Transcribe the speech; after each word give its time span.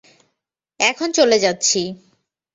এখন 0.79 1.07
চলে 1.11 1.37
যাচ্ছি। 1.39 1.81